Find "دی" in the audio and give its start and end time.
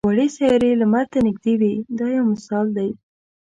2.77-2.89